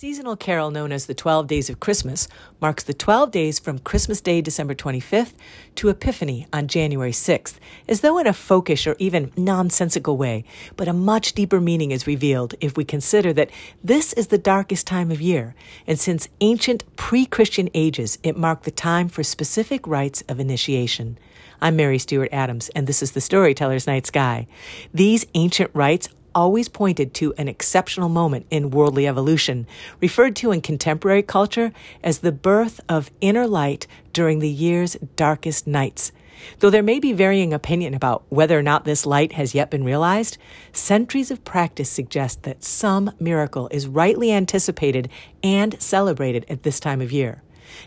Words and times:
Seasonal 0.00 0.36
carol 0.36 0.70
known 0.70 0.92
as 0.92 1.06
the 1.06 1.12
12 1.12 1.48
Days 1.48 1.68
of 1.68 1.80
Christmas 1.80 2.28
marks 2.60 2.84
the 2.84 2.94
12 2.94 3.32
days 3.32 3.58
from 3.58 3.80
Christmas 3.80 4.20
Day, 4.20 4.40
December 4.40 4.72
25th, 4.72 5.32
to 5.74 5.88
Epiphany 5.88 6.46
on 6.52 6.68
January 6.68 7.10
6th, 7.10 7.56
as 7.88 8.00
though 8.00 8.16
in 8.18 8.28
a 8.28 8.32
folkish 8.32 8.86
or 8.86 8.94
even 9.00 9.32
nonsensical 9.36 10.16
way, 10.16 10.44
but 10.76 10.86
a 10.86 10.92
much 10.92 11.32
deeper 11.32 11.60
meaning 11.60 11.90
is 11.90 12.06
revealed 12.06 12.54
if 12.60 12.76
we 12.76 12.84
consider 12.84 13.32
that 13.32 13.50
this 13.82 14.12
is 14.12 14.28
the 14.28 14.38
darkest 14.38 14.86
time 14.86 15.10
of 15.10 15.20
year, 15.20 15.56
and 15.84 15.98
since 15.98 16.28
ancient 16.40 16.84
pre 16.94 17.26
Christian 17.26 17.68
ages, 17.74 18.20
it 18.22 18.36
marked 18.36 18.62
the 18.62 18.70
time 18.70 19.08
for 19.08 19.24
specific 19.24 19.84
rites 19.84 20.22
of 20.28 20.38
initiation. 20.38 21.18
I'm 21.60 21.74
Mary 21.74 21.98
Stewart 21.98 22.28
Adams, 22.30 22.68
and 22.68 22.86
this 22.86 23.02
is 23.02 23.10
the 23.10 23.20
Storyteller's 23.20 23.88
Night 23.88 24.06
Sky. 24.06 24.46
These 24.94 25.26
ancient 25.34 25.72
rites 25.74 26.08
always 26.38 26.68
pointed 26.68 27.12
to 27.12 27.34
an 27.36 27.48
exceptional 27.48 28.08
moment 28.08 28.46
in 28.48 28.70
worldly 28.70 29.08
evolution, 29.08 29.66
referred 30.00 30.36
to 30.36 30.52
in 30.52 30.60
contemporary 30.60 31.20
culture 31.20 31.72
as 32.04 32.20
the 32.20 32.30
birth 32.30 32.80
of 32.88 33.10
inner 33.20 33.44
light 33.44 33.88
during 34.12 34.38
the 34.38 34.48
year's 34.48 34.94
darkest 35.16 35.66
nights. 35.66 36.12
Though 36.60 36.70
there 36.70 36.80
may 36.80 37.00
be 37.00 37.12
varying 37.12 37.52
opinion 37.52 37.92
about 37.92 38.22
whether 38.28 38.56
or 38.56 38.62
not 38.62 38.84
this 38.84 39.04
light 39.04 39.32
has 39.32 39.52
yet 39.52 39.68
been 39.68 39.82
realized, 39.82 40.38
centuries 40.72 41.32
of 41.32 41.44
practice 41.44 41.90
suggest 41.90 42.44
that 42.44 42.62
some 42.62 43.10
miracle 43.18 43.66
is 43.72 43.88
rightly 43.88 44.30
anticipated 44.30 45.08
and 45.42 45.74
celebrated 45.82 46.46
at 46.48 46.62
this 46.62 46.78
time 46.78 47.00
of 47.00 47.10
year. 47.10 47.42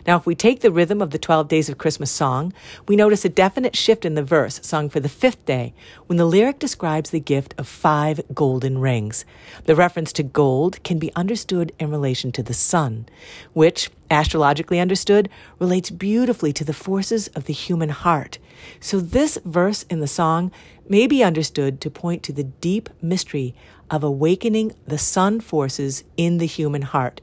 Now, 0.06 0.16
if 0.16 0.26
we 0.26 0.34
take 0.34 0.60
the 0.60 0.70
rhythm 0.70 1.00
of 1.00 1.10
the 1.10 1.18
12 1.18 1.48
Days 1.48 1.68
of 1.68 1.78
Christmas 1.78 2.10
song, 2.10 2.52
we 2.86 2.96
notice 2.96 3.24
a 3.24 3.28
definite 3.28 3.76
shift 3.76 4.04
in 4.04 4.14
the 4.14 4.22
verse 4.22 4.60
sung 4.62 4.88
for 4.88 5.00
the 5.00 5.08
fifth 5.08 5.44
day 5.44 5.74
when 6.06 6.16
the 6.16 6.24
lyric 6.24 6.58
describes 6.58 7.10
the 7.10 7.20
gift 7.20 7.54
of 7.58 7.68
five 7.68 8.20
golden 8.34 8.78
rings. 8.78 9.24
The 9.64 9.76
reference 9.76 10.12
to 10.14 10.22
gold 10.22 10.82
can 10.82 10.98
be 10.98 11.14
understood 11.14 11.72
in 11.78 11.90
relation 11.90 12.32
to 12.32 12.42
the 12.42 12.54
sun, 12.54 13.06
which, 13.52 13.90
astrologically 14.10 14.80
understood, 14.80 15.28
relates 15.58 15.90
beautifully 15.90 16.52
to 16.52 16.64
the 16.64 16.72
forces 16.72 17.28
of 17.28 17.44
the 17.44 17.52
human 17.52 17.88
heart. 17.88 18.38
So, 18.80 19.00
this 19.00 19.38
verse 19.44 19.84
in 19.84 20.00
the 20.00 20.06
song 20.06 20.52
may 20.88 21.06
be 21.06 21.24
understood 21.24 21.80
to 21.80 21.90
point 21.90 22.22
to 22.24 22.32
the 22.32 22.44
deep 22.44 22.88
mystery 23.00 23.54
of 23.90 24.02
awakening 24.02 24.72
the 24.86 24.98
sun 24.98 25.40
forces 25.40 26.04
in 26.16 26.38
the 26.38 26.46
human 26.46 26.82
heart 26.82 27.20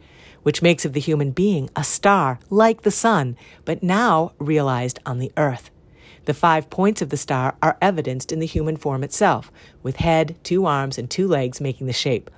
which 0.50 0.64
makes 0.64 0.84
of 0.84 0.94
the 0.94 1.00
human 1.00 1.30
being 1.30 1.70
a 1.76 1.84
star 1.84 2.40
like 2.50 2.82
the 2.82 2.90
sun, 2.90 3.38
but 3.66 3.84
now 3.84 4.32
realized 4.40 4.98
on 5.06 5.20
the 5.20 5.32
earth. 5.38 5.70
The 6.26 6.34
five 6.34 6.72
points 6.72 7.04
of 7.04 7.10
the 7.10 7.18
star 7.18 7.56
are 7.62 7.78
evidenced 7.84 8.32
in 8.32 8.40
the 8.40 8.48
human 8.48 8.76
form 8.76 9.04
itself, 9.04 9.52
with 9.84 9.98
head, 9.98 10.36
two 10.44 10.66
arms, 10.66 10.98
and 10.98 11.08
two 11.08 11.28
legs 11.28 11.62
making 11.62 11.86
the 11.86 11.94
shape. 11.94 12.32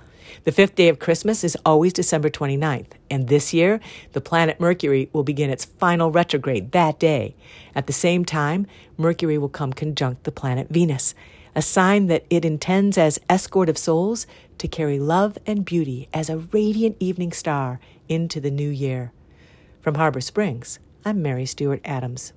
The 0.44 0.52
fifth 0.52 0.74
day 0.74 0.90
of 0.90 0.98
Christmas 0.98 1.42
is 1.42 1.56
always 1.64 1.94
December 1.94 2.28
29th, 2.28 2.88
and 3.10 3.28
this 3.28 3.54
year, 3.54 3.80
the 4.12 4.20
planet 4.20 4.60
Mercury 4.60 5.08
will 5.14 5.24
begin 5.24 5.48
its 5.48 5.64
final 5.64 6.10
retrograde 6.10 6.72
that 6.72 6.98
day. 6.98 7.34
At 7.74 7.86
the 7.86 7.94
same 7.94 8.26
time, 8.26 8.66
Mercury 8.98 9.38
will 9.38 9.48
come 9.48 9.72
conjunct 9.72 10.24
the 10.24 10.32
planet 10.32 10.68
Venus, 10.68 11.14
a 11.54 11.62
sign 11.62 12.06
that 12.06 12.24
it 12.30 12.44
intends 12.44 12.96
as 12.96 13.18
escort 13.28 13.68
of 13.68 13.76
souls 13.76 14.26
to 14.58 14.68
carry 14.68 14.98
love 14.98 15.36
and 15.46 15.64
beauty 15.64 16.08
as 16.14 16.30
a 16.30 16.38
radiant 16.38 16.96
evening 16.98 17.32
star 17.32 17.78
into 18.08 18.40
the 18.40 18.50
new 18.50 18.68
year. 18.68 19.12
From 19.80 19.96
Harbor 19.96 20.20
Springs, 20.20 20.78
I'm 21.04 21.20
Mary 21.20 21.46
Stewart 21.46 21.80
Adams. 21.84 22.32